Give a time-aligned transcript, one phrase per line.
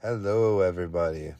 [0.00, 1.34] Hello, everybody.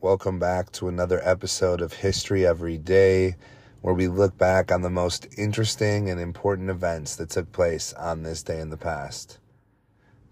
[0.00, 3.34] Welcome back to another episode of History Every Day,
[3.80, 8.22] where we look back on the most interesting and important events that took place on
[8.22, 9.40] this day in the past.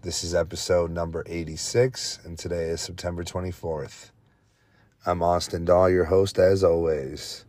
[0.03, 4.11] This is episode number 86, and today is September 24th.
[5.05, 7.43] I'm Austin Daw, your host, as always.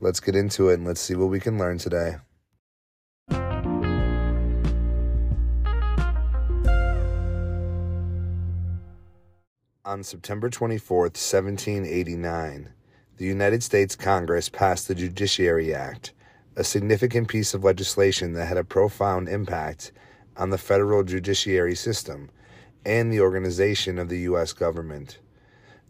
[0.00, 2.16] Let's get into it and let's see what we can learn today.
[9.86, 12.70] On September 24th, 1789,
[13.18, 16.12] the United States Congress passed the Judiciary Act,
[16.56, 19.92] a significant piece of legislation that had a profound impact
[20.36, 22.30] on the federal judiciary system
[22.84, 24.52] and the organization of the U.S.
[24.52, 25.18] government.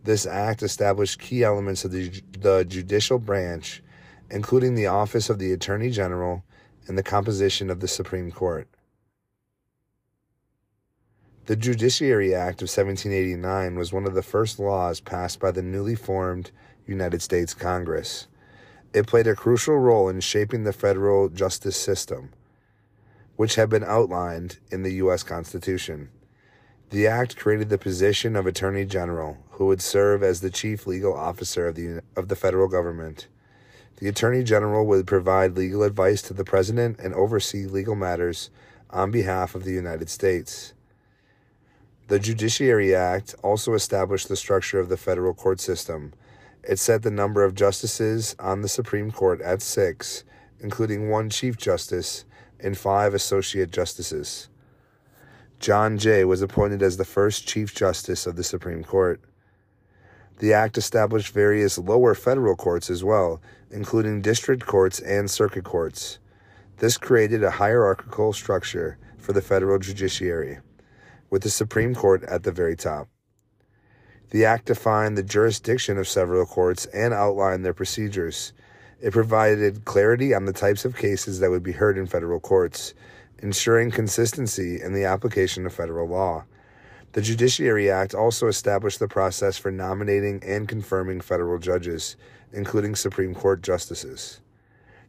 [0.02, 3.82] This act established key elements of the, the judicial branch,
[4.34, 6.42] including the office of the Attorney General
[6.88, 8.66] and the composition of the Supreme Court.
[11.46, 15.94] The Judiciary Act of 1789 was one of the first laws passed by the newly
[15.94, 16.50] formed
[16.84, 18.26] United States Congress.
[18.92, 22.30] It played a crucial role in shaping the federal justice system,
[23.36, 25.22] which had been outlined in the U.S.
[25.22, 26.08] Constitution.
[26.90, 31.14] The act created the position of Attorney General, who would serve as the chief legal
[31.14, 33.28] officer of the, of the federal government.
[33.98, 38.50] The Attorney General would provide legal advice to the President and oversee legal matters
[38.90, 40.74] on behalf of the United States.
[42.08, 46.12] The Judiciary Act also established the structure of the federal court system.
[46.62, 50.24] It set the number of justices on the Supreme Court at six,
[50.60, 52.24] including one Chief Justice
[52.60, 54.48] and five Associate Justices.
[55.60, 59.20] John Jay was appointed as the first Chief Justice of the Supreme Court.
[60.38, 63.40] The act established various lower federal courts as well,
[63.70, 66.18] including district courts and circuit courts.
[66.78, 70.58] This created a hierarchical structure for the federal judiciary
[71.30, 73.08] with the Supreme Court at the very top.
[74.30, 78.52] The Act defined the jurisdiction of several courts and outlined their procedures.
[79.00, 82.94] It provided clarity on the types of cases that would be heard in federal courts,
[83.38, 86.44] ensuring consistency in the application of federal law.
[87.14, 92.16] The Judiciary Act also established the process for nominating and confirming federal judges,
[92.52, 94.40] including Supreme Court justices.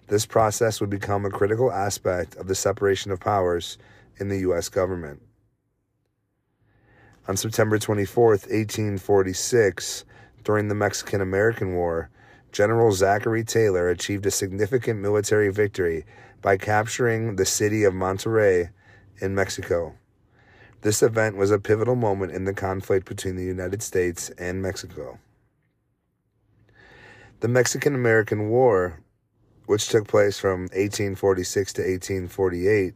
[0.06, 3.80] This process would become a critical aspect of the separation of powers
[4.18, 4.70] in the U.S.
[4.70, 5.20] government.
[7.28, 10.06] On September 24, 1846,
[10.44, 12.12] during the Mexican American War,
[12.52, 16.06] General Zachary Taylor achieved a significant military victory
[16.44, 18.70] by capturing the city of Monterrey
[19.22, 19.96] in Mexico.
[20.85, 25.18] This event was a pivotal moment in the conflict between the United States and Mexico.
[27.40, 29.01] The Mexican American War,
[29.66, 32.94] which took place from 1846 to 1848,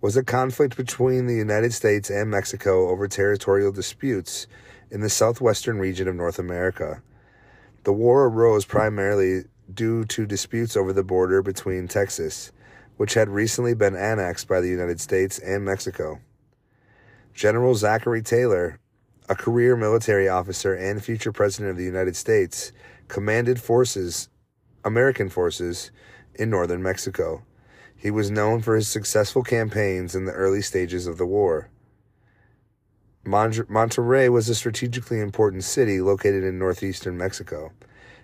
[0.00, 4.46] was a conflict between the United States and Mexico over territorial disputes
[4.92, 7.02] in the southwestern region of North America.
[7.82, 12.52] The war arose primarily due to disputes over the border between Texas,
[12.96, 16.20] which had recently been annexed by the United States and Mexico.
[17.34, 18.78] General Zachary Taylor,
[19.28, 22.70] a career military officer and future president of the United States,
[23.08, 24.28] commanded forces,
[24.84, 25.90] American forces,
[26.36, 27.42] in northern Mexico.
[27.96, 31.70] He was known for his successful campaigns in the early stages of the war.
[33.24, 37.72] Monterrey was a strategically important city located in northeastern Mexico.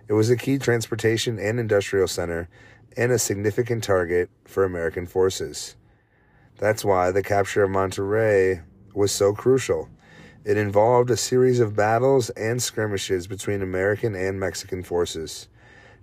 [0.07, 2.49] It was a key transportation and industrial center
[2.97, 5.75] and a significant target for American forces.
[6.59, 8.63] That's why the capture of Monterrey
[8.95, 9.89] was so crucial.
[10.45, 15.49] It involved a series of battles and skirmishes between American and Mexican forces.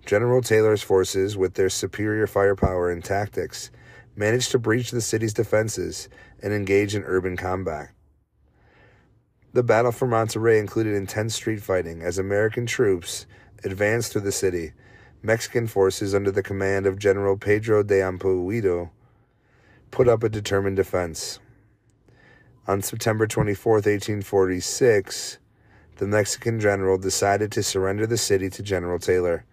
[0.06, 3.70] General Taylor's forces, with their superior firepower and tactics,
[4.16, 6.08] managed to breach the city's defenses
[6.42, 7.90] and engage in urban combat.
[9.52, 13.26] The battle for Monterrey included intense street fighting as American troops
[13.64, 14.72] advanced through the city.
[15.22, 18.90] Mexican forces under the command of General Pedro de Ampudia
[19.90, 21.40] put up a determined defense.
[22.68, 25.38] On September 24, 1846,
[25.96, 29.46] the Mexican general decided to surrender the city to General Taylor.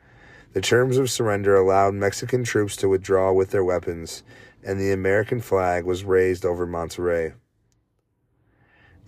[0.52, 4.24] The terms of surrender allowed Mexican troops to withdraw with their weapons,
[4.66, 7.36] and the American flag was raised over Monterrey.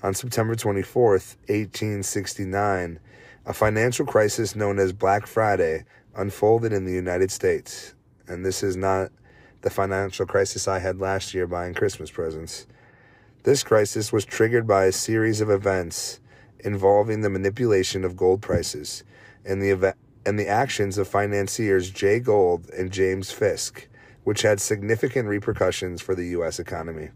[0.01, 2.99] On September 24, 1869,
[3.45, 5.83] a financial crisis known as Black Friday
[6.15, 7.93] unfolded in the United States.
[8.25, 9.11] And this is not
[9.63, 12.67] the financial crisis I had last year buying Christmas presents.
[13.43, 16.19] This crisis was triggered by a series of events
[16.59, 19.03] involving the manipulation of gold prices
[19.45, 19.95] and the event
[20.25, 23.87] and the actions of financiers Jay Gould and James Fisk
[24.27, 26.59] which had significant repercussions for the U.S.
[26.59, 27.11] economy.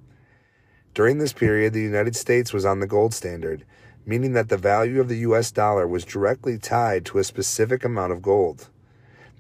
[0.94, 3.66] During this period, the United States was on the gold standard,
[4.06, 8.14] meaning that the value of the US dollar was directly tied to a specific amount
[8.14, 8.70] of gold.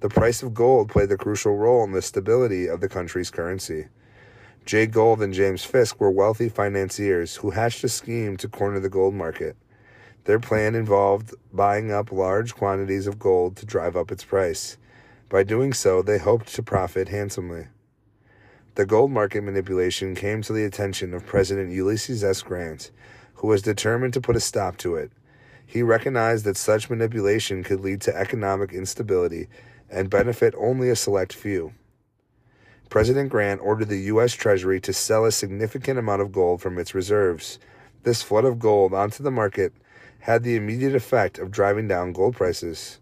[0.01, 3.87] The price of gold played a crucial role in the stability of the country's currency.
[4.63, 8.89] Jay Gould and James Fisk were wealthy financiers who hatched a scheme to corner the
[8.89, 9.57] gold market.
[10.25, 14.77] Their plan involved buying up large quantities of gold to drive up its price.
[15.29, 17.67] By doing so, they hoped to profit handsomely.
[18.75, 22.43] The gold market manipulation came to the attention of President Ulysses S.
[22.43, 22.91] Grant,
[23.35, 25.11] who was determined to put a stop to it.
[25.65, 29.47] He recognized that such manipulation could lead to economic instability
[29.89, 31.73] and benefit only a select few.
[32.91, 34.33] President Grant ordered the U.S.
[34.33, 37.57] Treasury to sell a significant amount of gold from its reserves.
[38.03, 39.71] This flood of gold onto the market
[40.19, 42.99] had the immediate effect of driving down gold prices.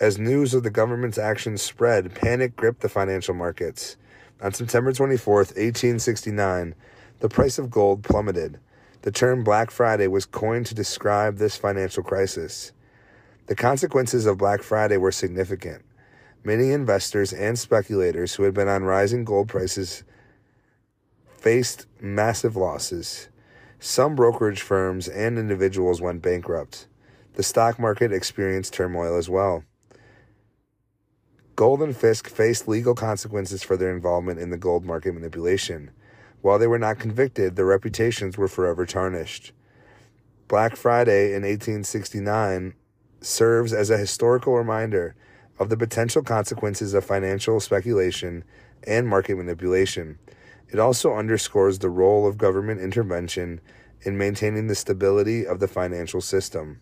[0.00, 3.96] As news of the government's actions spread, panic gripped the financial markets.
[4.42, 6.74] On September 24, 1869,
[7.20, 8.58] the price of gold plummeted.
[9.02, 12.72] The term Black Friday was coined to describe this financial crisis.
[13.46, 15.84] The consequences of Black Friday were significant.
[16.44, 20.04] Many investors and speculators who had been on rising gold prices
[21.26, 23.28] faced massive losses.
[23.80, 26.86] Some brokerage firms and individuals went bankrupt.
[27.34, 29.64] The stock market experienced turmoil as well.
[31.54, 35.90] Gould and Fisk faced legal consequences for their involvement in the gold market manipulation.
[36.40, 39.52] While they were not convicted, their reputations were forever tarnished.
[40.46, 42.74] Black Friday in 1869
[43.20, 45.16] serves as a historical reminder
[45.58, 48.44] of the potential consequences of financial speculation
[48.84, 50.18] and market manipulation.
[50.70, 53.60] It also underscores the role of government intervention
[54.02, 56.80] in maintaining the stability of the financial system.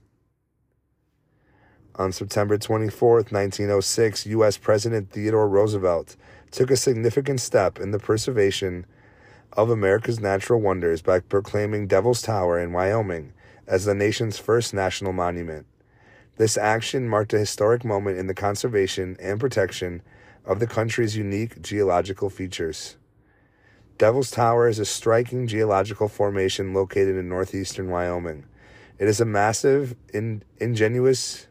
[1.94, 4.58] On September 24, 1906, U.S.
[4.58, 6.16] President Theodore Roosevelt
[6.50, 8.84] took a significant step in the preservation
[9.52, 13.32] of America's natural wonders by proclaiming Devil's Tower in Wyoming
[13.66, 15.66] as the nation's first national monument.
[16.36, 20.02] This action marked a historic moment in the conservation and protection
[20.44, 22.96] of the country's unique geological features.
[23.98, 28.44] Devil's Tower is a striking geological formation located in northeastern Wyoming.
[28.98, 31.46] It is a massive, in, ingenuous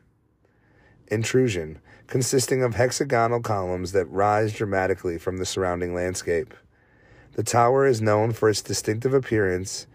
[1.08, 6.54] intrusion consisting of hexagonal columns that rise dramatically from the surrounding landscape.
[7.34, 9.88] The tower is known for its distinctive appearance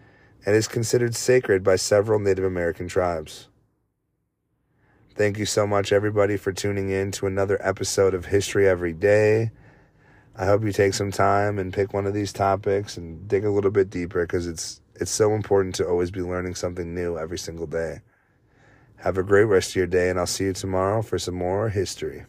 [0.45, 3.47] and is considered sacred by several Native American tribes.
[5.13, 9.51] Thank you so much, everybody, for tuning in to another episode of History Every Day.
[10.37, 13.51] I hope you take some time and pick one of these topics and dig a
[13.51, 17.37] little bit deeper because it's it's so important to always be learning something new every
[17.37, 17.99] single day.
[18.97, 21.67] Have a great rest of your day, and I'll see you tomorrow for some more
[21.67, 22.25] history.